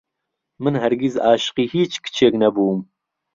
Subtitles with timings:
[0.63, 2.79] من هەرگیز عاشقی هیچ کچێک نەبووم.